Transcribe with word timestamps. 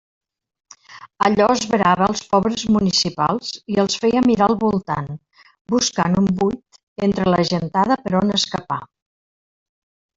Allò 1.27 1.49
esverava 1.55 2.07
els 2.13 2.23
pobres 2.31 2.63
municipals 2.77 3.53
i 3.75 3.79
els 3.85 4.01
feia 4.05 4.25
mirar 4.31 4.47
al 4.49 4.59
voltant, 4.65 5.13
buscant 5.75 6.19
un 6.25 6.33
buit 6.43 6.83
entre 7.11 7.31
la 7.35 7.47
gentada 7.55 8.03
per 8.07 8.19
on 8.25 8.37
escapar. 8.41 8.85